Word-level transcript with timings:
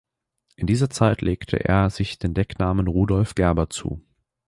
In 0.55 0.65
dieser 0.65 0.89
Zeit 0.89 1.21
legte 1.21 1.63
er 1.63 1.91
sich 1.91 2.17
den 2.17 2.33
Decknamen 2.33 2.87
Rudolf 2.87 3.35
Gerber 3.35 3.69
zu. 3.69 4.01